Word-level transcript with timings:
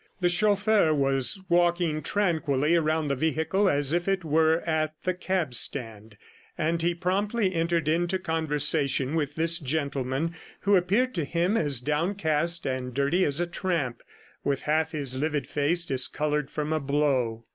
The 0.19 0.29
chauffeur 0.29 0.95
was 0.95 1.39
walking 1.47 2.01
tranquilly 2.01 2.75
around 2.75 3.07
the 3.07 3.15
vehicle 3.15 3.69
as 3.69 3.93
if 3.93 4.07
it 4.07 4.25
were 4.25 4.61
at 4.61 4.95
the 5.03 5.13
cab 5.13 5.53
stand, 5.53 6.17
and 6.57 6.81
he 6.81 6.95
promptly 6.95 7.53
entered 7.53 7.87
into 7.87 8.17
conversation 8.17 9.13
with 9.13 9.35
this 9.35 9.59
gentleman 9.59 10.33
who 10.61 10.75
appeared 10.75 11.13
to 11.13 11.23
him 11.23 11.55
as 11.55 11.79
downcast 11.79 12.65
and 12.65 12.95
dirty 12.95 13.23
as 13.23 13.39
a 13.39 13.45
tramp, 13.45 14.01
with 14.43 14.63
half 14.63 14.87
of 14.87 14.93
his 14.93 15.17
livid 15.17 15.45
face 15.45 15.85
discolored 15.85 16.49
from 16.49 16.73
a 16.73 16.79
blow. 16.79 17.45